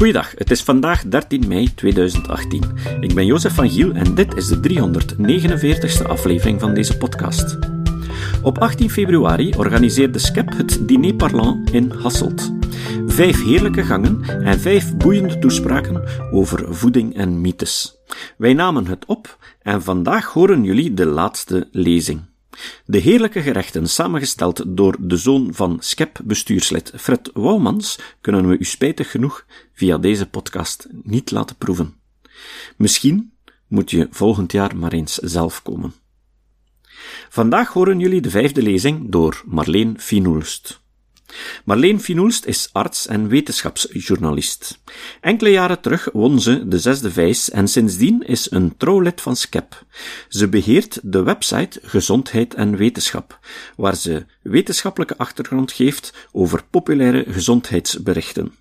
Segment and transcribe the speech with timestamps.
[0.00, 2.62] Goeiedag, het is vandaag 13 mei 2018.
[3.00, 7.58] Ik ben Jozef van Giel en dit is de 349ste aflevering van deze podcast.
[8.42, 12.52] Op 18 februari organiseerde SCEP het Diner Parlant in Hasselt.
[13.06, 17.96] Vijf heerlijke gangen en vijf boeiende toespraken over voeding en mythes.
[18.36, 22.20] Wij namen het op en vandaag horen jullie de laatste lezing.
[22.84, 29.10] De heerlijke gerechten, samengesteld door de zoon van SCEP-bestuurslid Fred Wouwmans, kunnen we u spijtig
[29.10, 31.94] genoeg via deze podcast niet laten proeven.
[32.76, 33.32] Misschien
[33.68, 35.94] moet je volgend jaar maar eens zelf komen.
[37.28, 40.80] Vandaag horen jullie de vijfde lezing door Marleen Finoelst.
[41.64, 44.78] Marleen Finoelst is arts en wetenschapsjournalist.
[45.20, 49.36] Enkele jaren terug won ze de zesde vijs en sindsdien is een trouw lid van
[49.36, 49.84] SCEP.
[50.28, 53.38] Ze beheert de website Gezondheid en Wetenschap,
[53.76, 58.54] waar ze wetenschappelijke achtergrond geeft over populaire gezondheidsberichten.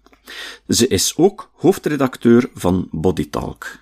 [0.67, 3.79] Ze is ook hoofdredacteur van Bodytalk.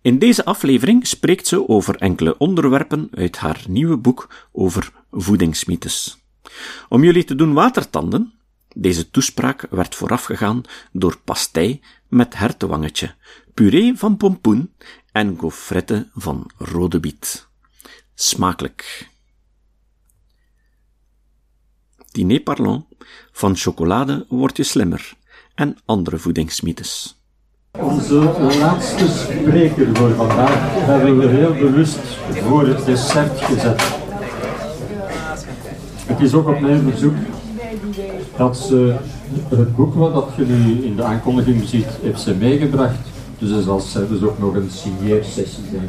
[0.00, 6.21] In deze aflevering spreekt ze over enkele onderwerpen uit haar nieuwe boek over voedingsmythes.
[6.88, 8.32] Om jullie te doen watertanden,
[8.74, 10.62] deze toespraak werd voorafgegaan
[10.92, 13.14] door pastei met hertewangetje,
[13.54, 14.72] puree van pompoen
[15.12, 17.48] en gaufrette van rode biet.
[18.14, 19.10] Smakelijk.
[22.10, 22.84] Diner parlant,
[23.32, 25.14] van chocolade word je slimmer
[25.54, 27.20] en andere voedingsmythes.
[27.78, 28.14] Onze
[28.58, 31.98] laatste spreker voor vandaag hebben we heel bewust
[32.42, 34.01] voor het dessert gezet.
[36.06, 37.14] Het is ook op mijn verzoek
[38.36, 38.94] dat ze
[39.48, 42.98] het boek wat je nu in de aankondiging ziet, heeft ze meegebracht.
[43.38, 45.88] Dus er zal zelfs ook nog een signeersessie zijn.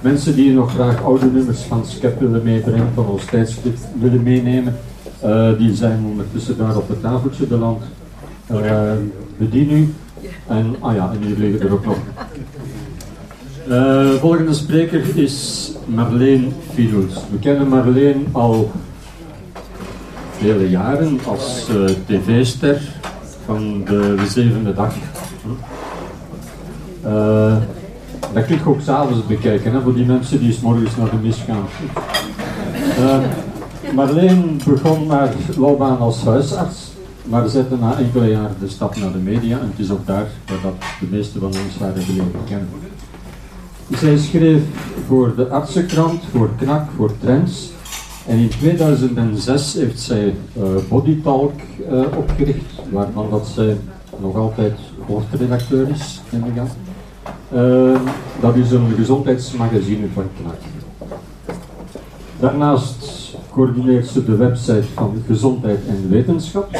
[0.00, 4.76] Mensen die nog graag oude nummers van Skep willen meebrengen, van ons tijdschrift willen meenemen,
[5.24, 7.82] uh, die zijn ondertussen daar op het tafeltje beland.
[8.52, 8.92] Uh,
[9.36, 9.94] bedien u.
[10.46, 11.96] En, ah ja, en hier liggen er ook nog.
[13.68, 17.14] Uh, volgende spreker is Marleen Fidoels.
[17.30, 18.70] We kennen Marleen al
[20.38, 22.80] vele jaren als uh, tv-ster
[23.44, 24.94] van de, de, zevende dag.
[27.06, 27.56] Uh,
[28.32, 31.16] dat kun je ook s'avonds bekijken, hè, voor die mensen die s morgens naar de
[31.16, 31.64] mis gaan.
[32.98, 36.92] Uh, Marleen begon haar loopbaan als huisarts,
[37.24, 40.26] maar zette na enkele jaren de stap naar de media en het is ook daar
[40.46, 42.68] dat de meeste van ons haar hebben kennen.
[43.90, 44.62] Zij schreef
[45.06, 47.70] voor de artsenkrant, voor KNAK, voor Trends
[48.28, 51.52] en in 2006 heeft zij uh, Bodytalk
[51.90, 53.76] uh, opgericht, waarvan dat zij
[54.20, 56.68] nog altijd hoofdredacteur is, neem ik aan.
[57.54, 58.00] Uh,
[58.40, 60.60] dat is een gezondheidsmagazine van KNAK.
[62.40, 66.78] Daarnaast coördineert ze de website van Gezondheid en Wetenschap.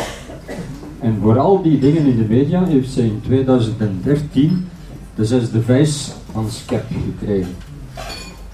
[1.01, 4.69] En voor al die dingen in de media heeft zij in 2013
[5.15, 7.55] de zesde vijs van SCEP gekregen.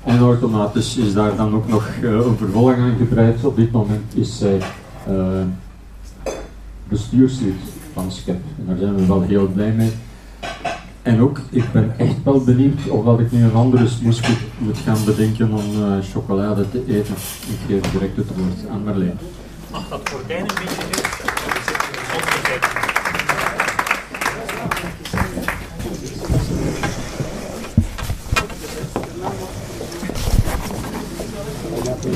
[0.05, 3.45] En automatisch is daar dan ook nog uh, een vervolg aan gebreid.
[3.45, 4.61] Op dit moment is zij
[5.09, 5.43] uh,
[6.89, 7.55] bestuurslid
[7.93, 8.41] van SCEP.
[8.59, 9.93] En daar zijn we wel heel blij mee.
[11.03, 14.21] En ook, ik ben echt wel benieuwd of ik nu een andere smoes
[14.59, 17.15] moet gaan bedenken om uh, chocolade te eten.
[17.49, 19.19] Ik geef direct het woord aan Marleen.
[19.71, 21.05] Mag dat gordijn een beetje
[32.05, 32.11] Ik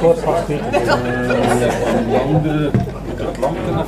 [0.00, 0.60] hoor vast niet.
[0.70, 2.70] De andere,
[3.74, 3.86] het.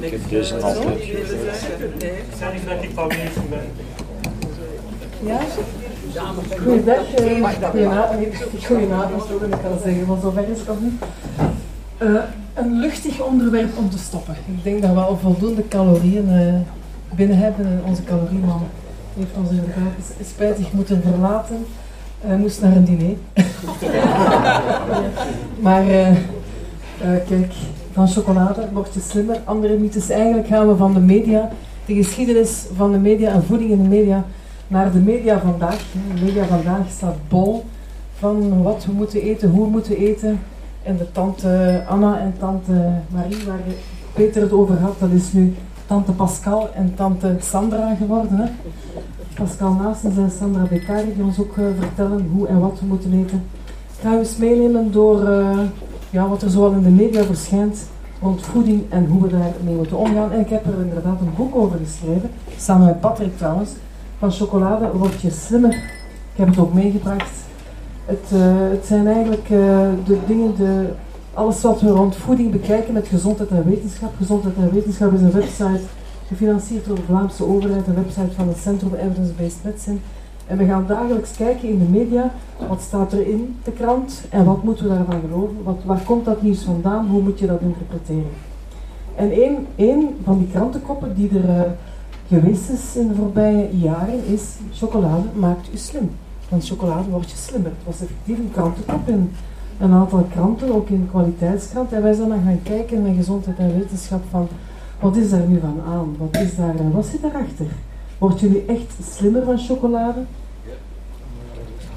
[0.00, 0.98] Ik heb deze altijd.
[2.68, 3.10] Dat ik van.
[5.22, 5.38] Ja?
[8.66, 11.02] Goedenavond, ik kan zeggen, want zover is het nog niet.
[12.60, 14.34] Een luchtig onderwerp om te stoppen.
[14.46, 16.54] Ik denk dat we al voldoende calorieën uh,
[17.14, 17.66] binnen hebben.
[17.66, 18.62] En onze calorieman
[19.14, 19.48] heeft ons
[20.28, 21.66] spijtig moeten verlaten.
[22.20, 23.16] Hij moest naar een diner.
[25.66, 26.08] maar uh,
[27.00, 27.52] kijk,
[27.92, 29.40] van chocolade word je slimmer.
[29.44, 31.50] Andere mythes, eigenlijk gaan we van de media,
[31.86, 34.24] de geschiedenis van de media en voeding in de media,
[34.68, 35.78] naar de media vandaag.
[36.16, 37.64] De media vandaag staat bol
[38.18, 40.40] van wat we moeten eten, hoe we moeten eten.
[40.82, 42.72] En de tante Anna en tante
[43.08, 43.60] Marie, waar
[44.12, 45.54] Peter het over had, dat is nu
[45.86, 48.36] tante Pascal en tante Sandra geworden.
[48.36, 48.50] Hè?
[49.34, 53.12] Pascal Naastens en Sandra Beccari die ons ook uh, vertellen hoe en wat we moeten
[53.12, 53.42] eten.
[53.66, 55.58] Ik ga eens meenemen door uh,
[56.10, 57.88] ja, wat er zoal in de media verschijnt
[58.22, 60.32] rond voeding en hoe we daarmee moeten omgaan.
[60.32, 63.70] En ik heb er inderdaad een boek over geschreven, samen met Patrick trouwens,
[64.18, 65.72] van chocolade word je slimmer.
[66.32, 67.49] Ik heb het ook meegebracht.
[68.10, 70.88] Het, uh, het zijn eigenlijk uh, de dingen, de,
[71.34, 74.12] alles wat we rond voeding bekijken met gezondheid en wetenschap.
[74.16, 75.80] Gezondheid en wetenschap is een website
[76.26, 79.96] gefinancierd door de Vlaamse overheid, een website van het Centrum Evidence-Based Medicine.
[80.46, 82.32] En we gaan dagelijks kijken in de media,
[82.68, 85.56] wat staat er in de krant en wat moeten we daarvan geloven?
[85.62, 87.06] Wat, waar komt dat nieuws vandaan?
[87.08, 88.30] Hoe moet je dat interpreteren?
[89.14, 89.30] En
[89.76, 91.60] een, van die krantenkoppen die er uh,
[92.28, 94.42] geweest is in de voorbije jaren is
[94.72, 96.10] chocolade maakt u slim.
[96.50, 97.70] Van chocolade word je slimmer.
[97.70, 99.32] Het was effectief een krantenkop in
[99.78, 101.96] een aantal kranten, ook in kwaliteitskranten.
[101.96, 104.48] En wij zijn dan gaan kijken naar gezondheid en wetenschap van
[105.00, 106.16] wat is daar nu van aan?
[106.18, 107.66] Wat is daar en wat zit daarachter?
[108.18, 110.20] Wordt jullie echt slimmer van chocolade?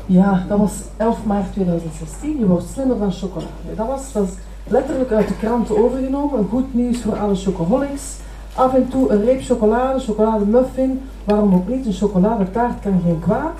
[0.05, 2.39] Ja, dat was 11 maart 2016.
[2.39, 3.75] Je wordt slimmer van chocolade.
[3.75, 4.35] Dat was, dat was
[4.67, 6.39] letterlijk uit de kranten overgenomen.
[6.39, 8.15] Een goed nieuws voor alle chocoholics.
[8.53, 11.01] Af en toe een reep chocolade, chocolademuffin.
[11.23, 11.85] Waarom ook niet?
[11.85, 13.59] Een chocoladetaart kan geen kwaad.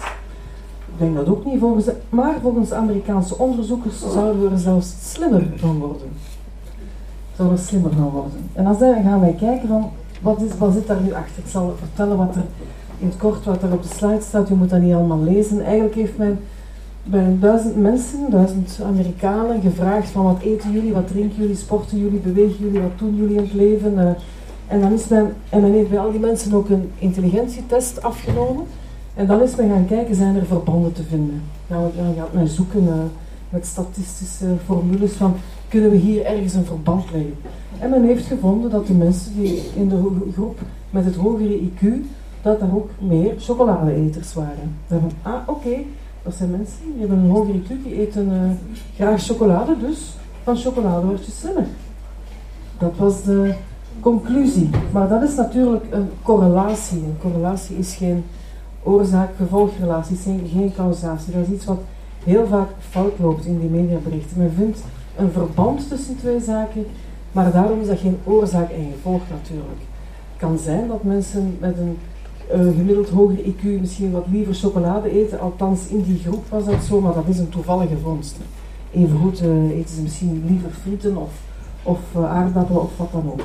[0.94, 5.54] Ik denk dat ook niet volgens maar volgens Amerikaanse onderzoekers zouden we er zelfs slimmer
[5.56, 6.07] van worden.
[7.36, 8.50] Zouden er slimmer van worden.
[8.54, 9.92] En dan gaan wij kijken van
[10.22, 11.44] wat, is, wat zit daar nu achter.
[11.44, 12.44] Ik zal vertellen wat er
[13.00, 14.48] in het kort wat er op de slide staat.
[14.48, 15.63] Je moet dat niet allemaal lezen.
[15.63, 16.40] Eigenlijk heeft men
[17.04, 22.19] bij duizend mensen, duizend Amerikanen, gevraagd van wat eten jullie, wat drinken jullie, sporten jullie,
[22.19, 23.94] bewegen jullie, wat doen jullie in het leven.
[23.94, 24.10] Uh,
[24.68, 28.66] en, dan is men, en men heeft bij al die mensen ook een intelligentietest afgenomen.
[29.15, 31.42] En dan is men gaan kijken, zijn er verbanden te vinden.
[31.68, 32.94] Dan gaat men zoeken uh,
[33.50, 35.36] met statistische formules van,
[35.68, 37.36] kunnen we hier ergens een verband leggen?
[37.80, 41.86] En men heeft gevonden dat de mensen die in de groep met het hogere IQ,
[42.42, 44.75] dat daar ook meer chocoladeeters waren.
[44.88, 45.75] Daarvan, ah oké,
[46.24, 48.39] dat zijn mensen die hebben een hogere IQ, die eten uh,
[48.95, 51.65] graag chocolade, dus van chocolade word je slimmer.
[52.77, 53.54] Dat was de
[54.00, 54.69] conclusie.
[54.92, 56.98] Maar dat is natuurlijk een correlatie.
[56.98, 58.24] Een correlatie is geen
[58.84, 61.34] oorzaak-gevolgrelatie, geen, geen causatie.
[61.34, 61.80] Dat is iets wat
[62.24, 64.38] heel vaak fout loopt in die mediaberichten.
[64.38, 64.84] Men vindt
[65.16, 66.86] een verband tussen twee zaken,
[67.32, 69.80] maar daarom is dat geen oorzaak en gevolg natuurlijk.
[70.32, 71.98] Het kan zijn dat mensen met een
[72.52, 76.84] uh, gemiddeld hoger IQ misschien wat liever chocolade eten, althans in die groep was dat
[76.84, 78.38] zo, maar dat is een toevallige vondst.
[78.92, 81.32] Evengoed uh, eten ze misschien liever frieten of,
[81.84, 83.42] of uh, aardappelen of wat dan ook.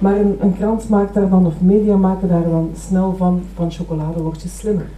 [0.00, 4.22] Maar een, krant maakt daar dan, of media maken daar dan snel van, van chocolade
[4.22, 4.88] word je slimmer.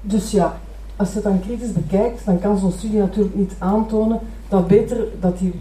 [0.00, 0.56] dus ja,
[0.96, 5.06] als je het dan kritisch bekijkt, dan kan zo'n studie natuurlijk niet aantonen dat, beter,
[5.20, 5.52] dat die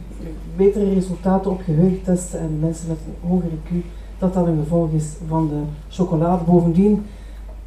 [0.55, 3.85] betere resultaten op geheugentesten en mensen met een hogere IQ,
[4.17, 6.43] dat dat een gevolg is van de chocolade.
[6.43, 7.05] Bovendien,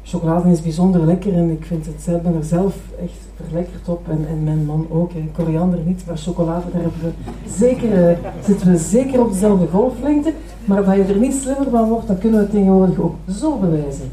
[0.09, 4.09] chocolade is bijzonder lekker en ik vind het, ik ben er zelf echt verlekkerd op
[4.09, 5.11] en, en mijn man ook.
[5.11, 7.11] En koriander niet, maar chocolade, daar hebben we
[7.57, 10.33] zeker, uh, zitten we zeker op dezelfde golflengte.
[10.65, 14.11] Maar dat je er niet slimmer van wordt, dan kunnen we tegenwoordig ook zo bewijzen.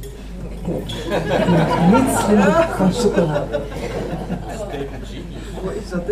[0.64, 0.84] Kijk,
[1.94, 3.60] niet slimmer van chocolade.
[5.64, 6.02] Wat is dat,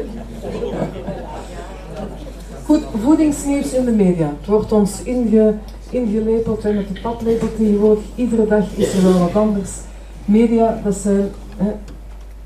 [2.65, 4.27] Goed, voedingsnieuws in de media.
[4.39, 5.55] Het wordt ons inge,
[5.93, 8.05] ingelepeld en met de padlepel tegenwoordig.
[8.15, 9.71] Iedere dag is er wel wat anders.
[10.25, 11.73] Media, dat zijn hè,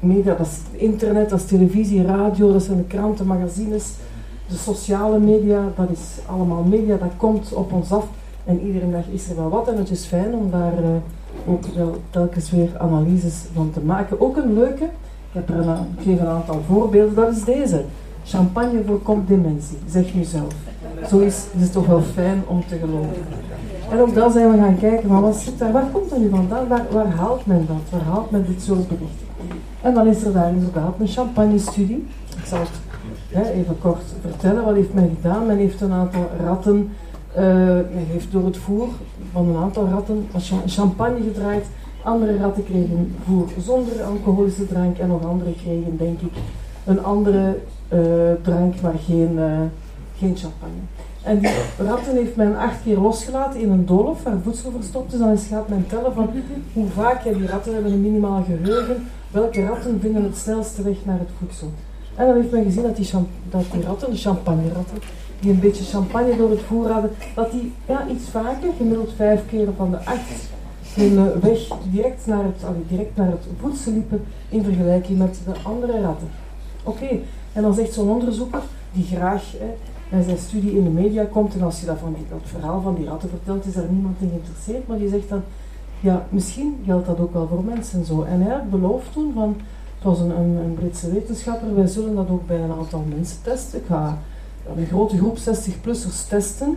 [0.00, 3.84] media, dat is internet, dat is televisie, radio, dat zijn de kranten, magazines,
[4.48, 8.06] de sociale media, dat is allemaal media, dat komt op ons af.
[8.44, 10.88] En iedere dag is er wel wat en het is fijn om daar uh,
[11.46, 14.20] ook wel telkens weer analyses van te maken.
[14.20, 14.90] Ook een leuke, ik,
[15.32, 17.84] heb er een, ik geef een aantal voorbeelden, dat is deze.
[18.24, 20.54] Champagne voorkomt dementie, zeg nu zelf.
[21.08, 23.22] Zo is, het toch wel fijn om te geloven.
[23.90, 26.28] En ook dan zijn we gaan kijken, maar wat zit daar, waar komt dat nu
[26.28, 26.68] vandaan?
[26.68, 27.76] Waar, waar haalt men dat?
[27.90, 29.26] Waar haalt men dit soort berichten?
[29.80, 32.06] En dan is er daar inderdaad een champagne-studie.
[32.36, 32.70] Ik zal het
[33.28, 34.64] hè, even kort vertellen.
[34.64, 35.46] Wat heeft men gedaan?
[35.46, 36.90] Men heeft een aantal ratten,
[37.36, 37.42] uh,
[37.94, 38.88] men heeft door het voer
[39.32, 40.28] van een aantal ratten
[40.66, 41.64] champagne gedraaid.
[42.02, 46.32] Andere ratten kregen voer zonder alcoholische drank en nog andere kregen, denk ik,
[46.84, 47.58] een andere
[47.92, 48.00] uh,
[48.42, 49.60] drank, maar geen, uh,
[50.18, 50.80] geen champagne.
[51.22, 55.18] En die ratten heeft men acht keer losgelaten in een doolhof waar voedsel verstopt is.
[55.18, 56.30] Dan gaat men tellen van
[56.72, 59.08] hoe vaak ja, die ratten hebben een minimaal geheugen.
[59.30, 61.72] Welke ratten vinden het snelste weg naar het voedsel.
[62.14, 63.10] En dan heeft men gezien dat die,
[63.50, 64.98] dat die ratten, de champagne-ratten,
[65.40, 69.40] die een beetje champagne door het voer hadden, dat die ja, iets vaker, gemiddeld vijf
[69.46, 70.48] keer van de acht,
[70.94, 76.00] hun weg direct naar, het, direct naar het voedsel liepen in vergelijking met de andere
[76.00, 76.28] ratten.
[76.82, 77.08] Oké,
[77.52, 79.42] en dan zegt zo'n onderzoeker, die graag
[80.10, 82.94] bij zijn studie in de media komt, en als je dat, van dat verhaal van
[82.94, 85.42] die ratten vertelt, is daar niemand in geïnteresseerd, maar die zegt dan,
[86.00, 88.22] ja, misschien geldt dat ook wel voor mensen zo.
[88.22, 89.56] En hij had beloofd toen van,
[89.94, 93.42] het was een, een, een Britse wetenschapper, wij zullen dat ook bij een aantal mensen
[93.42, 93.78] testen.
[93.78, 94.18] Ik ga
[94.76, 96.76] een grote groep 60-plussers testen.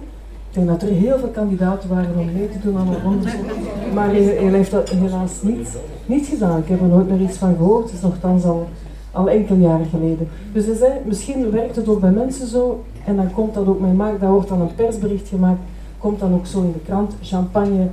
[0.49, 3.45] Ik denk dat er heel veel kandidaten waren om mee te doen aan een onderzoek.
[3.93, 6.59] Maar hij, hij heeft dat helaas niet, niet gedaan.
[6.59, 7.83] Ik heb er nooit meer iets van gehoord.
[7.83, 8.67] Het is nogthans al,
[9.11, 10.27] al enkele jaren geleden.
[10.53, 12.83] Dus hij zei, misschien werkt het ook bij mensen zo.
[13.09, 15.59] En dan komt dat ook, mijn daar wordt dan een persbericht gemaakt.
[15.97, 17.13] Komt dan ook zo in de krant.
[17.21, 17.87] Champagne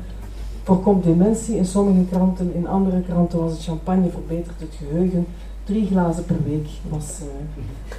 [0.62, 2.54] voorkomt dementie in sommige kranten.
[2.54, 5.26] In andere kranten was het champagne verbetert het geheugen.
[5.64, 7.28] Drie glazen per week was, uh,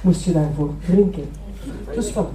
[0.00, 1.24] moest je daarvoor drinken.
[1.94, 2.26] Dus van.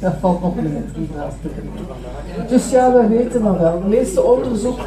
[0.00, 2.48] Dat valt nog niet, drie glazen per week.
[2.48, 3.72] Dus ja, we weten dat wel.
[3.72, 4.78] Het meeste onderzoek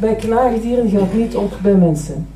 [0.00, 2.26] bij knaagdieren gaat niet op bij mensen.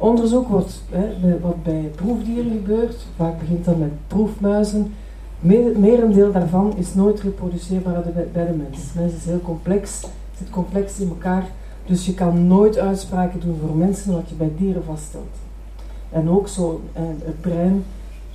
[0.00, 4.94] Onderzoek wordt, hè, wat bij proefdieren gebeurt, vaak begint dat met proefmuizen.
[5.76, 8.02] Merendeel daarvan is nooit reproduceerbaar
[8.32, 8.92] bij de mens.
[8.92, 10.00] De mens is heel complex,
[10.38, 11.46] zit complex in elkaar,
[11.86, 15.36] dus je kan nooit uitspraken doen voor mensen wat je bij dieren vaststelt.
[16.10, 16.80] En ook zo,
[17.24, 17.84] het brein,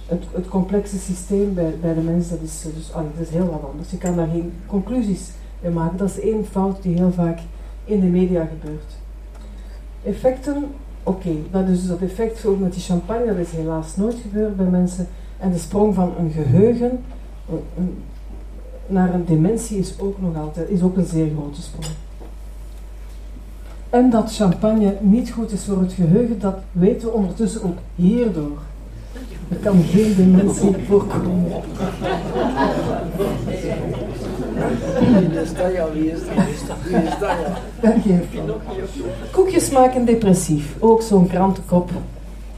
[0.06, 3.70] het, het complexe systeem bij, bij de mens, dat is, dus, dat is heel wat
[3.72, 3.92] anders.
[3.92, 5.30] Je kan daar geen conclusies
[5.62, 5.98] in maken.
[5.98, 7.40] Dat is één fout die heel vaak
[7.86, 8.98] in de media gebeurt.
[10.04, 10.66] Effecten,
[11.06, 14.56] oké, dat is dus dat effect ook met die champagne, dat is helaas nooit gebeurd
[14.56, 15.08] bij mensen.
[15.38, 17.00] En de sprong van een geheugen
[18.88, 21.94] naar een dementie is ook nog altijd is ook een zeer grote sprong.
[23.90, 28.58] En dat champagne niet goed is voor het geheugen, dat weten we ondertussen ook hierdoor.
[29.50, 31.52] Er kan geen dementie voorkomen.
[34.56, 35.92] Wie is dat ja?
[35.92, 36.48] Wie is dat?
[36.48, 36.62] Is
[39.32, 40.76] Koekjes maken depressief.
[40.80, 41.90] Ook zo'n krantenkop.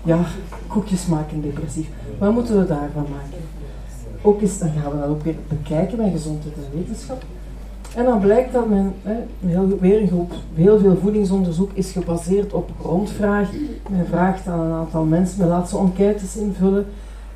[0.04, 0.20] Ja,
[0.68, 1.88] koekjes maken depressief.
[2.18, 3.46] Wat moeten we daarvan maken?
[4.22, 7.24] Ook eens, dan gaan we dat ook weer bekijken bij gezondheid en wetenschap.
[7.96, 9.16] En dan blijkt dat men, hè,
[9.80, 13.50] weer een groep, heel veel voedingsonderzoek is gebaseerd op rondvraag.
[13.90, 16.86] Men vraagt aan een aantal mensen, men laat ze enquêtes invullen,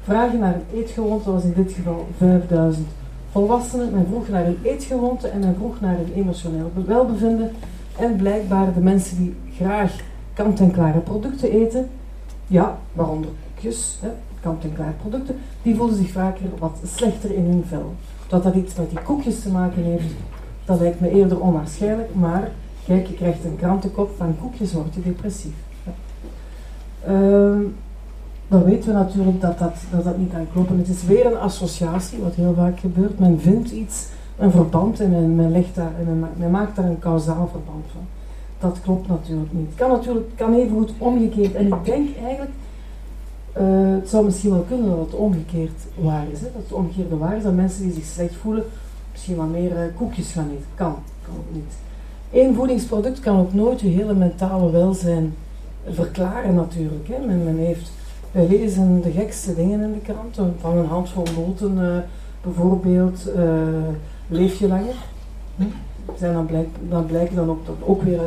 [0.03, 2.87] vragen naar een eetgewoonte, was in dit geval 5000
[3.31, 3.91] volwassenen.
[3.91, 7.51] Men vroeg naar een eetgewoonte en men vroeg naar een emotioneel welbevinden.
[7.97, 9.95] En blijkbaar de mensen die graag
[10.33, 11.89] kant-en-klare producten eten,
[12.47, 13.29] ja, waaronder
[13.61, 13.99] koekjes,
[14.41, 17.93] kant-en-klaar producten, die voelen zich vaker wat slechter in hun vel.
[18.27, 20.13] Dat dat iets met die koekjes te maken heeft,
[20.65, 22.51] dat lijkt me eerder onwaarschijnlijk, maar
[22.85, 25.53] kijk, je krijgt een krantenkop van koekjes, word je depressief.
[25.83, 25.91] Ja.
[28.51, 30.77] Dan weten we natuurlijk dat dat, dat dat niet kan kloppen.
[30.77, 33.19] Het is weer een associatie, wat heel vaak gebeurt.
[33.19, 36.99] Men vindt iets, een verband en men, men, legt daar, en men, maakt daar een
[36.99, 38.01] kausaal verband van.
[38.59, 39.67] Dat klopt natuurlijk niet.
[39.67, 41.55] Het kan natuurlijk kan even goed omgekeerd.
[41.55, 42.51] En ik denk eigenlijk,
[43.57, 43.63] uh,
[43.99, 46.39] het zou misschien wel kunnen dat het omgekeerd waar is.
[46.39, 46.47] Hè?
[46.53, 48.63] Dat het omgekeerde waar is, dat mensen die zich slecht voelen,
[49.11, 50.65] misschien wat meer uh, koekjes gaan eten.
[50.75, 51.73] Kan, kan ook niet.
[52.31, 55.33] Eén voedingsproduct kan ook nooit je hele mentale welzijn
[55.89, 57.07] verklaren natuurlijk.
[57.07, 57.25] Hè?
[57.25, 57.91] Men, men heeft,
[58.31, 61.97] wij lezen de gekste dingen in de krant, van een handvol noten uh,
[62.41, 63.31] bijvoorbeeld,
[64.27, 64.95] leef je langer.
[65.55, 65.63] Hm?
[66.17, 68.19] Zijn dan, blijkt, dan blijkt dan ook, dat ook weer,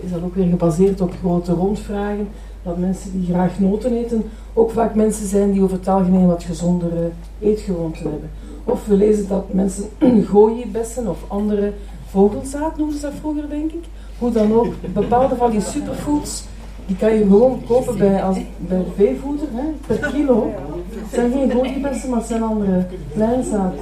[0.00, 2.28] is dat ook weer gebaseerd op grote rondvragen,
[2.62, 4.22] dat mensen die graag noten eten,
[4.54, 7.10] ook vaak mensen zijn die over het algemeen wat gezondere
[7.40, 8.30] eetgewoonten hebben.
[8.64, 9.84] Of we lezen dat mensen
[10.30, 11.72] gooibessen of andere
[12.06, 13.84] vogelzaad noemden ze dat vroeger, denk ik.
[14.18, 16.44] Hoe dan ook, bepaalde van die superfoods,
[16.88, 20.52] die kan je gewoon kopen bij, als, bij veevoeder, hè, per kilo.
[20.92, 23.74] Het zijn geen gooibessen, maar het zijn andere lijnzaad.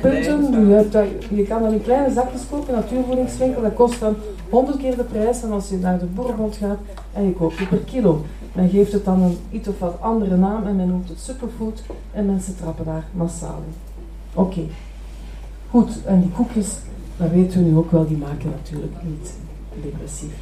[0.00, 4.14] Punten, je, je kan dan in kleine zakjes kopen, natuurvoedingswinkel, dat kost dan
[4.50, 6.78] 100 keer de prijs en als je naar de boerenbond gaat
[7.12, 8.24] en je koopt je per kilo.
[8.52, 11.82] Men geeft het dan een iets of wat andere naam en men noemt het superfood
[12.12, 13.74] en mensen trappen daar massaal in.
[14.34, 14.60] Oké.
[15.70, 16.76] Goed, en die koekjes,
[17.16, 19.32] dat weten we nu ook wel, die maken natuurlijk niet
[19.82, 20.34] depressief.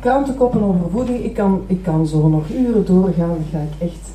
[0.00, 4.08] Krantenkoppen over voeding, ik kan, ik kan zo nog uren doorgaan, dat ga ik echt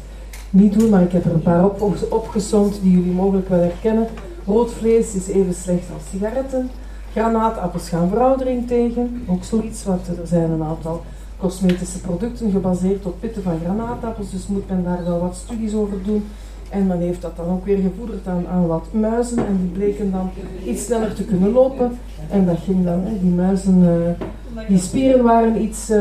[0.50, 4.08] niet doen, maar ik heb er een paar op, opgezond die jullie mogelijk wel herkennen.
[4.46, 6.70] Rood vlees is even slecht als sigaretten.
[7.12, 11.02] Granaatappels gaan veroudering tegen, ook zoiets, want er zijn een aantal
[11.38, 16.04] cosmetische producten gebaseerd op pitten van granaatappels, dus moet men daar wel wat studies over
[16.04, 16.24] doen.
[16.70, 20.12] En men heeft dat dan ook weer gevoederd aan, aan wat muizen en die bleken
[20.12, 20.30] dan
[20.66, 21.98] iets sneller te kunnen lopen.
[22.30, 24.28] En dat ging dan, hè, die muizen, uh,
[24.68, 26.00] die spieren waren iets uh,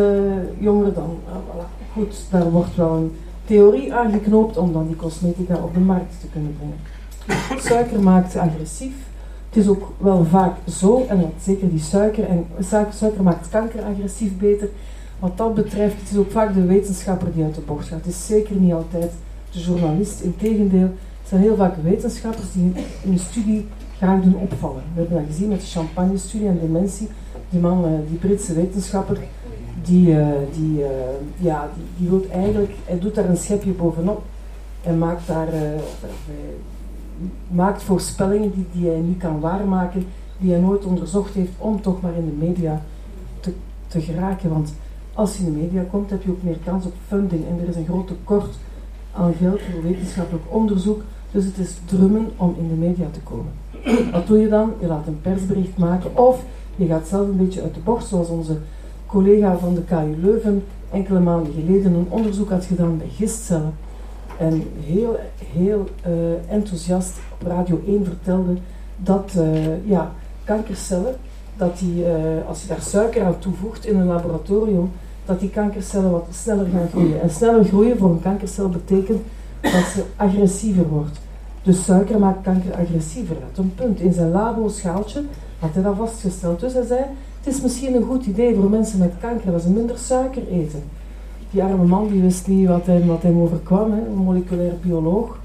[0.58, 1.18] jonger dan.
[1.28, 1.92] Uh, voilà.
[1.92, 6.26] Goed, daar wordt wel een theorie aangeknoopt om dan die cosmetica op de markt te
[6.32, 6.78] kunnen brengen.
[7.68, 8.94] Suiker maakt agressief.
[9.48, 13.48] Het is ook wel vaak zo, en dat zeker die suiker, en suiker, suiker maakt
[13.48, 14.68] kanker agressief beter.
[15.18, 17.98] Wat dat betreft, het is ook vaak de wetenschapper die uit de bocht gaat.
[17.98, 19.12] Het is zeker niet altijd
[19.50, 20.20] de journalist.
[20.20, 20.90] Integendeel,
[21.20, 23.66] het zijn heel vaak wetenschappers die in een studie
[23.96, 24.82] graag doen opvallen.
[24.94, 27.08] We hebben dat gezien met de champagne-studie en dementie.
[27.50, 29.18] Die man, eh, die Britse wetenschapper,
[29.82, 30.88] die, uh, die, uh,
[31.36, 34.22] ja, die, die wil eigenlijk, hij doet daar een schepje bovenop
[34.82, 35.48] en maakt daar,
[37.48, 40.06] maakt voorspellingen die, die hij niet kan waarmaken,
[40.38, 42.82] die hij nooit onderzocht heeft, om toch maar in de media
[43.40, 43.52] te,
[43.86, 44.50] te geraken.
[44.50, 44.74] Want
[45.14, 47.44] als je in de media komt, heb je ook meer kans op funding.
[47.46, 48.54] En er is een groot tekort
[49.12, 51.02] aan geld voor wetenschappelijk onderzoek.
[51.30, 53.52] Dus het is drummen om in de media te komen.
[54.12, 54.72] Wat doe je dan?
[54.80, 56.44] Je laat een persbericht maken of
[56.80, 58.56] je gaat zelf een beetje uit de bocht, zoals onze
[59.06, 63.74] collega van de KU Leuven enkele maanden geleden een onderzoek had gedaan bij gistcellen.
[64.38, 65.18] En heel,
[65.52, 68.56] heel uh, enthousiast op Radio 1 vertelde
[68.96, 70.12] dat uh, ja,
[70.44, 71.14] kankercellen,
[71.56, 72.08] dat die, uh,
[72.48, 74.90] als je daar suiker aan toevoegt in een laboratorium,
[75.24, 77.20] dat die kankercellen wat sneller gaan groeien.
[77.20, 79.20] En sneller groeien voor een kankercel betekent
[79.60, 81.18] dat ze agressiever wordt.
[81.62, 83.36] Dus suiker maakt kanker agressiever.
[83.48, 84.00] Dat een punt.
[84.00, 85.22] In zijn labo-schaaltje
[85.60, 86.60] had hij dat vastgesteld.
[86.60, 87.00] Dus hij zei,
[87.40, 90.82] het is misschien een goed idee voor mensen met kanker dat ze minder suiker eten.
[91.50, 95.38] Die arme man die wist niet wat hem, wat hem overkwam, hè, een moleculair bioloog.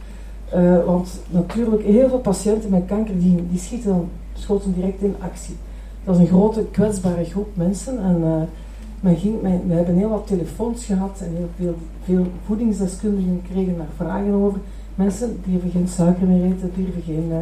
[0.55, 5.15] Uh, want natuurlijk, heel veel patiënten met kanker die, die schieten dan, schoten direct in
[5.19, 5.55] actie.
[6.03, 8.03] Dat is een grote kwetsbare groep mensen.
[8.03, 8.41] En uh,
[8.99, 13.77] men ging, men, we hebben heel wat telefoons gehad en heel veel, veel voedingsdeskundigen kregen
[13.77, 14.59] daar vragen over.
[14.95, 17.37] Mensen durven geen suiker meer eten, durven geen uh,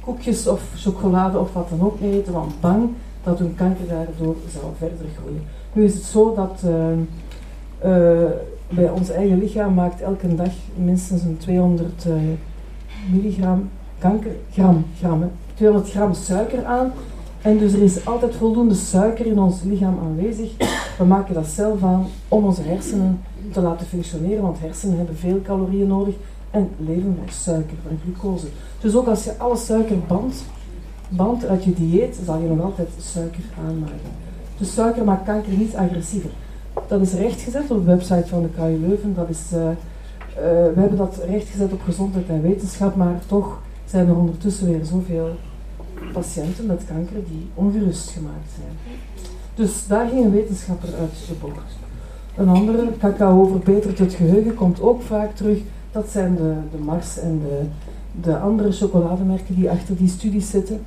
[0.00, 2.90] koekjes of chocolade of wat dan ook eten, want bang
[3.22, 5.42] dat hun kanker daardoor zou verder groeien.
[5.72, 8.24] Nu is het zo dat uh,
[8.68, 12.14] bij ons eigen lichaam maakt elke dag minstens een 200 uh,
[13.10, 16.92] milligram kanker, gram, gram, 200 gram suiker aan.
[17.42, 20.50] En dus er is altijd voldoende suiker in ons lichaam aanwezig.
[20.98, 23.20] We maken dat zelf aan om onze hersenen
[23.52, 26.14] te laten functioneren, want hersenen hebben veel calorieën nodig
[26.50, 28.46] en leven van suiker, van glucose.
[28.80, 30.44] Dus ook als je alle suiker bandt,
[31.08, 34.10] band uit je dieet, zal je nog altijd suiker aanmaken.
[34.58, 36.30] Dus suiker maakt kanker niet agressiever.
[36.88, 39.14] Dat is rechtgezet op de website van de KU Leuven.
[39.14, 39.74] Dat is, uh, uh,
[40.74, 45.28] we hebben dat rechtgezet op gezondheid en wetenschap, maar toch zijn er ondertussen weer zoveel
[46.12, 48.96] patiënten met kanker die ongerust gemaakt zijn.
[49.54, 51.78] Dus daar ging een wetenschapper uit de bocht.
[52.36, 55.58] Een andere, cacao verbetert het geheugen, komt ook vaak terug.
[55.92, 57.62] Dat zijn de, de Mars en de,
[58.20, 60.80] de andere chocolademerken die achter die studies zitten.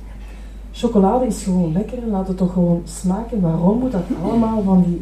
[0.72, 3.40] Chocolade is gewoon lekker laat het toch gewoon smaken.
[3.40, 5.00] Waarom moet dat allemaal van die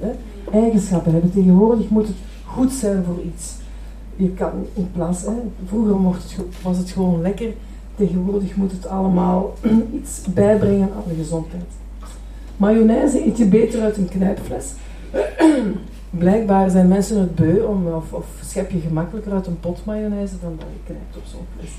[0.53, 1.33] eigenschappen hebben?
[1.33, 3.55] Tegenwoordig moet het goed zijn voor iets.
[4.17, 5.33] Je kan in plaats, hè,
[5.67, 5.97] vroeger
[6.63, 7.53] was het gewoon lekker,
[7.97, 9.55] tegenwoordig moet het allemaal
[10.01, 11.65] iets bijbrengen aan de gezondheid.
[12.57, 14.73] Mayonaise eet je beter uit een knijpfles.
[16.19, 20.35] Blijkbaar zijn mensen het beu om, of, of schep je gemakkelijker uit een pot mayonaise
[20.41, 21.71] dan dat je knijpt op zo'n fles.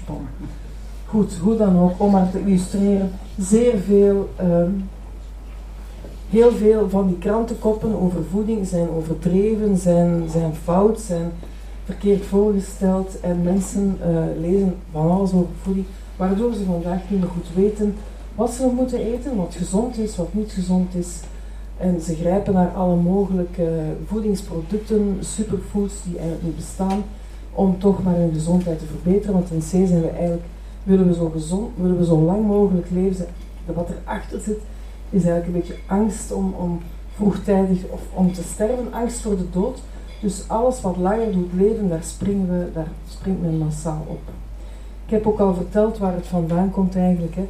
[1.06, 4.90] Goed, hoe dan ook, om maar te illustreren, zeer veel, um,
[6.30, 11.32] heel veel van die krantenkoppen over voeding zijn overdreven, zijn, zijn fout, zijn
[11.86, 17.30] verkeerd voorgesteld en mensen uh, lezen van alles over voeding, waardoor ze vandaag niet meer
[17.30, 17.96] goed weten
[18.36, 21.20] wat ze moeten eten, wat gezond is, wat niet gezond is.
[21.78, 27.04] En ze grijpen naar alle mogelijke voedingsproducten, superfoods die eigenlijk niet bestaan,
[27.54, 29.34] om toch maar hun gezondheid te verbeteren.
[29.34, 30.44] Want in C zijn we eigenlijk
[30.84, 33.26] willen we zo gezond, willen we zo lang mogelijk leven.
[33.66, 34.60] Wat erachter zit,
[35.10, 36.80] is eigenlijk een beetje angst om, om
[37.16, 39.82] vroegtijdig of om te sterven, angst voor de dood.
[40.22, 44.22] Dus alles wat langer doet leven, daar springen we, daar springt men massaal op.
[45.06, 47.36] Ik heb ook al verteld waar het vandaan komt eigenlijk.
[47.36, 47.48] Hè.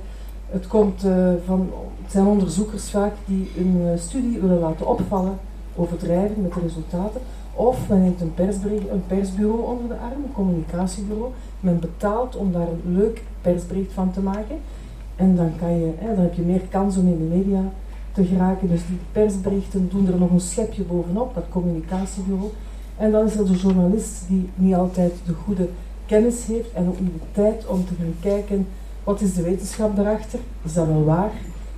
[0.53, 1.69] Het, komt, uh, van,
[2.07, 5.37] zijn onderzoekers vaak die een uh, studie willen laten opvallen,
[5.75, 7.21] overdrijven met de resultaten.
[7.53, 8.33] Of men neemt een,
[8.91, 11.31] een persbureau onder de arm, een communicatiebureau.
[11.59, 14.55] Men betaalt om daar een leuk persbericht van te maken.
[15.15, 17.63] En dan, kan je, hè, dan heb je meer kans om in de media
[18.11, 18.69] te geraken.
[18.69, 22.51] Dus die persberichten doen er nog een schepje bovenop, dat communicatiebureau.
[22.97, 25.67] En dan is er de journalist die niet altijd de goede
[26.05, 28.67] kennis heeft en ook niet de tijd om te gaan kijken
[29.03, 30.39] wat is de wetenschap daarachter.
[30.63, 31.31] Is dat wel waar?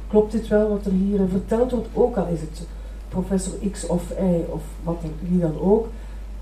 [0.08, 1.88] Klopt dit wel wat er hier verteld wordt?
[1.94, 2.68] Ook al is het
[3.10, 4.98] professor X of Y of wat
[5.30, 5.88] wie dan ook.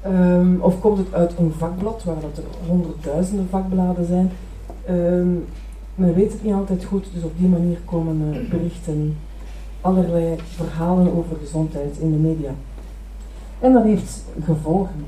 [0.08, 4.32] Um, of komt het uit een vakblad, waar dat er honderdduizenden vakbladen zijn.
[4.89, 5.46] Um,
[5.96, 9.17] men weet het niet altijd goed, dus op die manier komen berichten,
[9.82, 12.52] allerlei verhalen over gezondheid in de media.
[13.60, 15.06] En dat heeft gevolgen.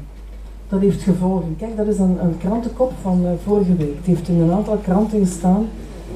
[0.76, 1.56] Dat heeft gevolgen.
[1.58, 3.96] Kijk, dat is een, een krantenkop van uh, vorige week.
[3.98, 5.68] Het heeft in een aantal kranten gestaan.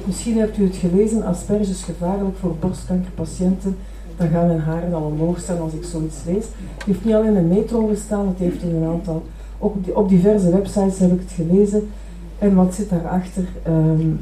[0.04, 3.76] Misschien hebt u het gelezen, asperge is gevaarlijk voor borstkankerpatiënten
[4.16, 6.44] dan gaan mijn haren al omhoog staan als ik zoiets lees.
[6.76, 9.22] Het heeft niet alleen in de metro gestaan, het heeft in een aantal,
[9.58, 11.90] op, op diverse websites heb ik het gelezen.
[12.38, 13.44] En wat zit daarachter?
[13.66, 14.20] Um,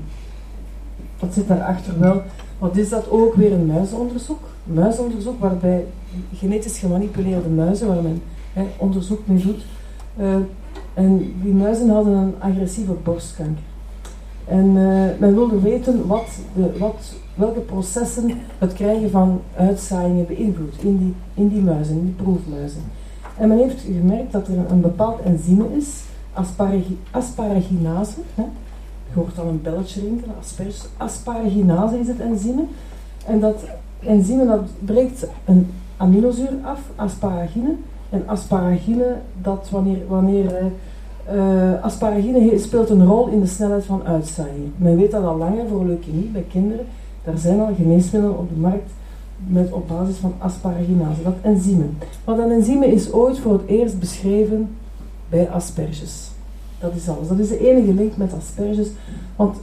[1.18, 2.22] wat zit daarachter wel?
[2.59, 4.40] Wat is dat ook weer een muizenonderzoek?
[4.64, 5.85] Muizenonderzoek waarbij
[6.35, 8.22] genetisch gemanipuleerde muizen, waar men
[8.77, 9.64] onderzoek mee doet.
[10.18, 10.37] Uh,
[10.94, 13.62] en die muizen hadden een agressieve borstkanker.
[14.44, 20.83] En uh, men wilde weten wat de, wat, welke processen het krijgen van uitzaaiingen beïnvloedt
[20.83, 22.83] in die, in die muizen, in die proefmuizen.
[23.37, 25.87] En men heeft gemerkt dat er een, bepaald enzym is,
[26.33, 28.20] asparagi, asparaginase.
[28.35, 28.42] Hè.
[29.09, 30.35] Je hoort dan een belletje rinkelen,
[30.96, 32.68] asparaginase is het enzym.
[33.26, 33.64] En dat
[34.00, 37.74] enzym dat breekt een aminozuur af, asparagine.
[38.10, 40.72] En asparagine, dat wanneer, wanneer
[41.34, 44.70] uh, asparagine speelt een rol in de snelheid van uitzaaiing.
[44.76, 46.86] Men weet dat al langer voor leukemie bij kinderen.
[47.24, 48.90] Er zijn al geneesmiddelen op de markt
[49.46, 51.96] met, op basis van asparaginase, dat enzym.
[52.24, 54.68] Maar dat enzym is ooit voor het eerst beschreven
[55.28, 56.30] bij asperges.
[56.80, 57.28] Dat is alles.
[57.28, 58.88] Dat is de enige link met asperges.
[59.36, 59.56] Want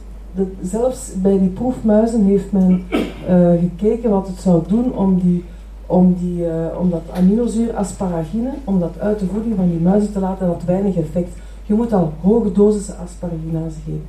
[0.62, 2.84] zelfs bij die proefmuizen heeft men
[3.28, 5.44] uh, gekeken wat het zou doen om, die,
[5.86, 6.46] om, die,
[6.78, 10.64] om dat aminozuur asparagine, om dat uit de voeding van die muizen te laten, dat
[10.64, 11.30] weinig effect.
[11.66, 14.04] Je moet al hoge dosissen asparaginase geven.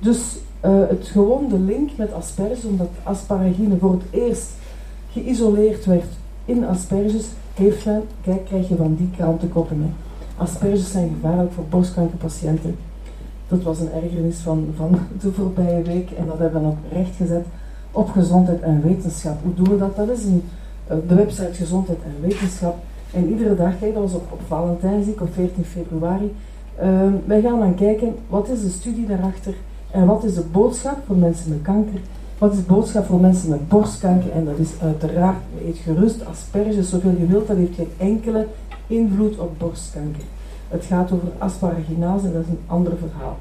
[0.00, 4.48] Dus uh, het gewoon de link met asperges, omdat asparagine voor het eerst
[5.12, 6.08] geïsoleerd werd
[6.44, 9.82] in asperges, heeft men, kijk, krijg je van die krantenkoppen.
[9.82, 9.90] Hè.
[10.42, 12.76] Asperges zijn gevaarlijk voor borstkankerpatiënten.
[13.48, 17.46] Dat was een ergernis van, van de voorbije week en dat hebben we ook rechtgezet
[17.92, 19.42] op gezondheid en wetenschap.
[19.42, 19.96] Hoe doen we dat?
[19.96, 20.32] Dat is uh,
[20.88, 22.76] de website Gezondheid en Wetenschap.
[23.12, 26.34] En iedere dag, kijk, dat was op, op Valentijnsdag op 14 februari.
[26.82, 29.54] Uh, wij gaan dan kijken wat is de studie daarachter
[29.90, 32.00] en wat is de boodschap voor mensen met kanker
[32.38, 34.30] wat is de boodschap voor mensen met borstkanker?
[34.30, 38.46] En dat is uiteraard, eet gerust asperges zoveel je wilt, dat heeft geen enkele
[38.86, 40.22] invloed op borstkanker.
[40.68, 43.38] Het gaat over asparaginase, dat is een ander verhaal.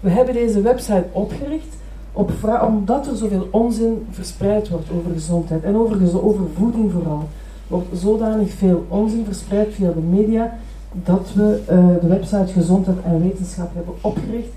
[0.00, 1.76] We hebben deze website opgericht
[2.14, 7.28] omdat er zoveel onzin verspreid wordt over gezondheid en over, voeding vooral.
[7.68, 10.58] Wordt zodanig veel onzin verspreid via de media
[10.92, 14.52] dat we uh, de website Gezondheid en Wetenschap hebben opgericht,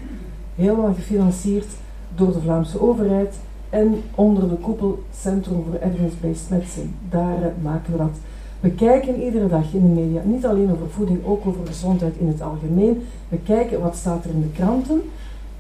[0.56, 1.67] helemaal gefinancierd
[2.15, 3.36] door de Vlaamse overheid
[3.70, 6.88] en onder de koepel Centrum voor Evidence-Based Medicine.
[7.10, 8.15] Daar eh, maken we dat.
[8.60, 12.28] We kijken iedere dag in de media, niet alleen over voeding, ook over gezondheid in
[12.28, 13.04] het algemeen.
[13.30, 15.02] We kijken wat staat er in de kranten,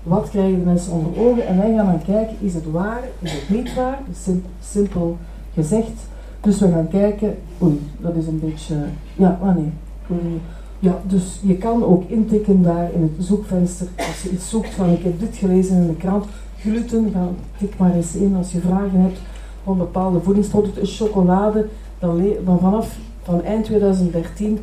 [0.07, 1.47] wat krijgen de mensen onder ogen?
[1.47, 3.99] En wij gaan dan kijken, is het waar, is het niet waar,
[4.61, 5.17] simpel
[5.53, 6.07] gezegd.
[6.41, 8.75] Dus we gaan kijken, oei, dat is een beetje,
[9.15, 9.71] ja, ah nee,
[10.79, 14.89] ja, dus je kan ook intikken daar in het zoekvenster, als je iets zoekt van
[14.89, 16.25] ik heb dit gelezen in de krant,
[16.59, 19.19] gluten, dan tik maar eens in als je vragen hebt
[19.63, 21.67] van bepaalde voedingsproducten, chocolade,
[21.99, 24.59] dan, dan vanaf van eind 2013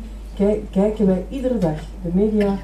[0.71, 2.57] kijken wij iedere dag de media,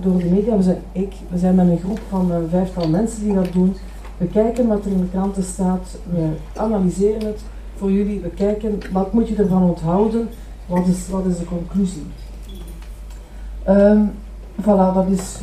[0.00, 3.24] door de media, we zijn, ik, we zijn met een groep van een vijftal mensen
[3.24, 3.76] die dat doen,
[4.16, 7.40] we kijken wat er in de kranten staat, we analyseren het
[7.76, 10.28] voor jullie, we kijken wat moet je ervan onthouden,
[10.66, 12.02] wat is, wat is de conclusie.
[13.68, 14.10] Um,
[14.62, 15.38] voilà, dat is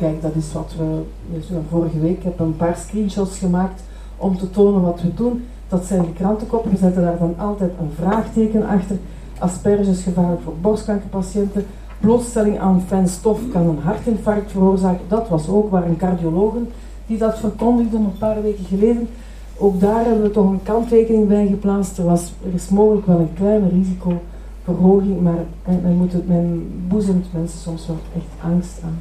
[0.00, 3.82] Kijk, dat is wat we dus vorige week heb een paar screenshots gemaakt
[4.16, 5.46] om te tonen wat we doen.
[5.68, 6.70] Dat zijn de krantenkoppen.
[6.70, 8.96] We zetten daar dan altijd een vraagteken achter.
[9.38, 11.66] Asperges gevaarlijk voor borstkankerpatiënten.
[12.00, 15.04] Blootstelling aan fijn stof kan een hartinfarct veroorzaken.
[15.08, 16.68] Dat was ook waar een cardiologen
[17.06, 19.08] die dat verkondigde een paar weken geleden.
[19.56, 21.98] Ook daar hebben we toch een kanttekening bij geplaatst.
[21.98, 27.32] Er, was, er is mogelijk wel een kleine risicoverhoging, maar men, moet het, men boezemt
[27.32, 29.00] mensen soms wel echt angst aan.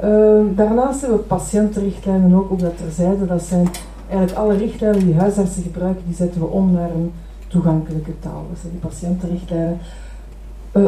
[0.00, 3.26] Ehm, daarnaast hebben we patiëntenrichtlijnen ook op dat terzijde.
[3.26, 3.68] Dat zijn
[4.08, 7.12] eigenlijk alle richtlijnen die huisartsen gebruiken, die zetten we om naar een
[7.46, 8.46] toegankelijke taal.
[8.60, 9.78] Zijn die patiëntenrichtlijnen.
[10.72, 10.84] Uh,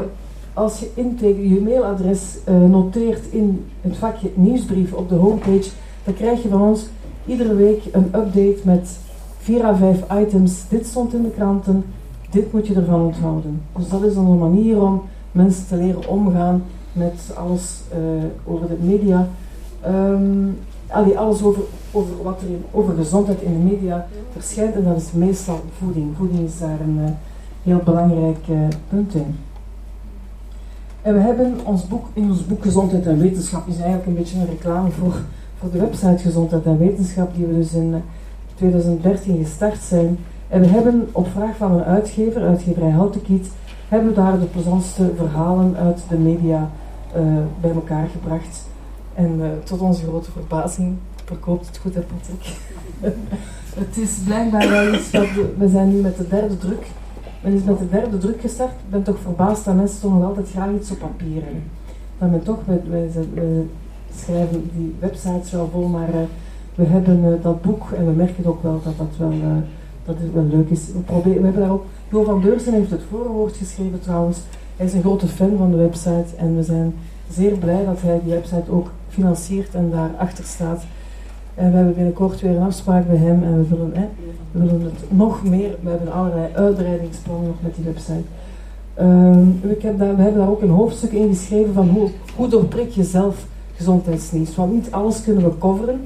[0.59, 5.71] als je je mailadres uh, noteert in het vakje nieuwsbrief op de homepage,
[6.05, 6.87] dan krijg je van ons
[7.27, 8.99] iedere week een update met
[9.39, 10.69] 4 à 5 items.
[10.69, 11.85] Dit stond in de kranten,
[12.31, 13.63] dit moet je ervan onthouden.
[13.77, 18.69] Dus dat is dan een manier om mensen te leren omgaan met alles uh, over
[18.69, 19.29] de media.
[19.87, 20.59] Um,
[21.17, 24.75] alles over, over wat er over gezondheid in de media verschijnt.
[24.75, 26.17] En dat is meestal voeding.
[26.17, 27.11] Voeding is daar een uh,
[27.63, 28.45] heel belangrijk
[28.89, 29.37] punt in.
[31.09, 34.39] En we hebben ons boek, in ons boek Gezondheid en Wetenschap is eigenlijk een beetje
[34.39, 35.15] een reclame voor,
[35.59, 38.03] voor de website Gezondheid en Wetenschap, die we dus in
[38.55, 40.19] 2013 gestart zijn.
[40.49, 43.51] En we hebben op vraag van een uitgever, uitgeverij Houtekiet,
[43.89, 46.71] hebben we daar de plezantste verhalen uit de media
[47.17, 47.23] uh,
[47.61, 48.67] bij elkaar gebracht.
[49.15, 52.03] En uh, tot onze grote verbazing verkoopt het goed, hè
[53.85, 56.87] het is blijkbaar wel iets wat we, we zijn nu met de derde druk.
[57.41, 58.71] Men is met de derde druk gestart.
[58.71, 61.63] Ik ben toch verbaasd dat mensen toch nog altijd graag iets op papier hebben.
[62.19, 63.65] Dat men toch, we,
[64.17, 66.21] schrijven die websites wel vol, maar uh,
[66.75, 69.33] we hebben dat boek en we merken ook wel dat dat wel,
[70.05, 70.87] dat het wel leuk is.
[70.87, 74.39] We, proberen, we hebben daar ook, Jo van Deursen heeft het voorwoord geschreven trouwens.
[74.77, 76.95] Hij is een grote fan van de website en we zijn
[77.31, 80.85] zeer blij dat hij die website ook financiert en daarachter staat.
[81.59, 84.09] En we hebben binnenkort weer een afspraak bij hem en we willen, hè,
[84.51, 85.77] we willen het nog meer.
[85.83, 88.23] We hebben allerlei uitbreidingsplannen nog met die website.
[89.01, 92.49] Um, ik heb daar, we hebben daar ook een hoofdstuk in geschreven van hoe, hoe
[92.49, 94.57] doorbreek je zelf gezondheidsnieuws.
[94.57, 96.01] Want niet alles kunnen we coveren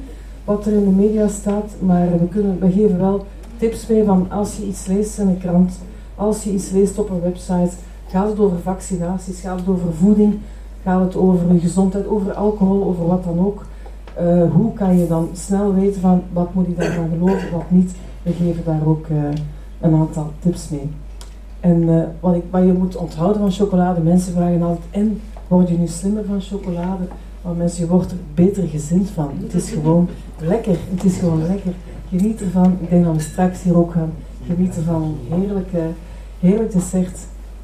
[0.44, 4.30] wat er in de media staat, maar we, kunnen, we geven wel tips mee van
[4.30, 5.78] als je iets leest in een krant,
[6.14, 7.70] als je iets leest op een website,
[8.08, 10.38] gaat het over vaccinaties, gaat het over voeding,
[10.82, 13.64] gaat het over gezondheid, over alcohol, over wat dan ook.
[14.20, 17.92] Uh, hoe kan je dan snel weten van wat moet ik daarvan geloven, wat niet.
[18.22, 19.16] We geven daar ook uh,
[19.80, 20.90] een aantal tips mee.
[21.60, 25.68] En uh, wat, ik, wat je moet onthouden van chocolade, mensen vragen altijd, en word
[25.68, 27.04] je nu slimmer van chocolade?
[27.42, 29.30] Maar mensen, je wordt er beter gezind van.
[29.42, 31.72] Het is gewoon lekker, het is gewoon lekker.
[32.08, 32.76] Geniet ervan.
[32.80, 34.12] Ik denk dat we straks hier ook gaan
[34.46, 35.80] genieten van een heerlijke,
[36.40, 37.18] heerlijk dessert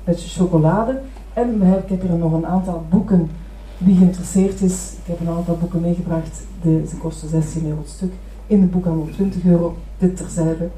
[0.04, 1.00] met chocolade.
[1.32, 3.30] En ik heb hier nog een aantal boeken.
[3.78, 6.40] Wie geïnteresseerd is, ik heb een aantal boeken meegebracht.
[6.62, 8.12] De, ze kosten 16 euro het stuk.
[8.46, 10.68] In de boekhandel 20 euro, dit terzijde.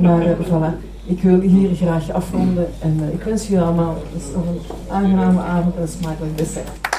[0.00, 2.66] Maar uh, voilà, ik wil hier graag afronden.
[2.80, 3.96] En uh, ik wens jullie allemaal
[4.34, 6.91] nog een aangename avond en een smakelijk dessert.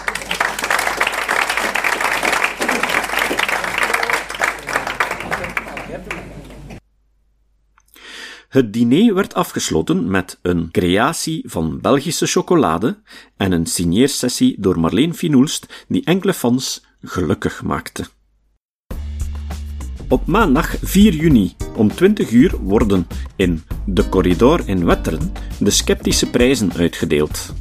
[8.54, 12.98] Het diner werd afgesloten met een creatie van Belgische chocolade
[13.38, 18.06] en een signeersessie door Marleen Finoelst die enkele fans gelukkig maakte.
[20.10, 26.30] Op maandag 4 juni om 20 uur worden in De Corridor in Wetteren de sceptische
[26.30, 27.54] prijzen uitgedeeld.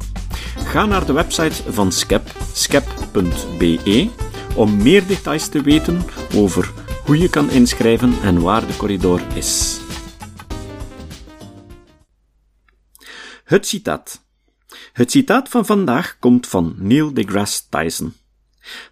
[0.57, 4.09] Ga naar de website van Skep, skep.be,
[4.55, 6.01] om meer details te weten
[6.35, 6.71] over
[7.05, 9.82] hoe je kan inschrijven en waar de corridor is.
[13.43, 14.21] Het citaat.
[14.93, 18.13] Het citaat van vandaag komt van Neil deGrasse Tyson.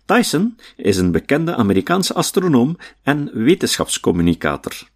[0.05, 4.89] Tyson is een bekende Amerikaanse astronoom en wetenschapscommunicator.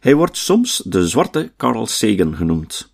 [0.00, 2.92] Hij wordt soms de zwarte Carl Sagan genoemd.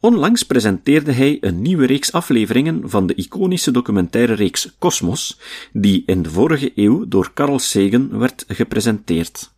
[0.00, 5.38] Onlangs presenteerde hij een nieuwe reeks afleveringen van de iconische documentaire reeks Cosmos,
[5.72, 9.52] die in de vorige eeuw door Carl Sagan werd gepresenteerd.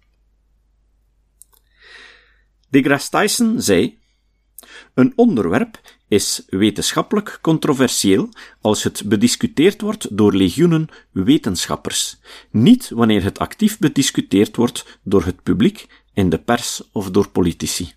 [2.69, 3.99] DeGrasse Tyson zei:
[4.95, 8.29] Een onderwerp is wetenschappelijk controversieel
[8.61, 12.19] als het bediscuteerd wordt door legioenen wetenschappers,
[12.51, 17.93] niet wanneer het actief bediscuteerd wordt door het publiek, in de pers of door politici.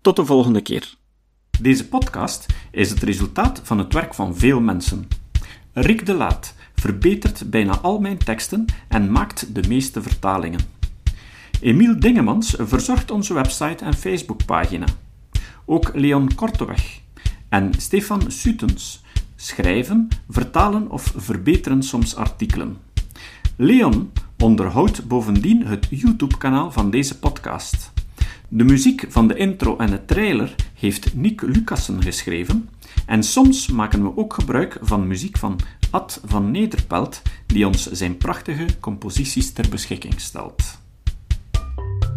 [0.00, 0.94] Tot de volgende keer.
[1.60, 5.08] Deze podcast is het resultaat van het werk van veel mensen.
[5.72, 10.60] Rick de Laat verbetert bijna al mijn teksten en maakt de meeste vertalingen.
[11.60, 14.86] Emiel Dingemans verzorgt onze website en Facebookpagina.
[15.72, 17.00] Ook Leon Korteweg
[17.48, 19.02] en Stefan Sutens
[19.36, 22.76] schrijven, vertalen of verbeteren soms artikelen.
[23.56, 27.92] Leon onderhoudt bovendien het YouTube-kanaal van deze podcast.
[28.48, 32.68] De muziek van de intro en de trailer heeft Nick Lucassen geschreven
[33.06, 35.58] en soms maken we ook gebruik van muziek van
[35.90, 40.81] Ad van Nederpelt, die ons zijn prachtige composities ter beschikking stelt.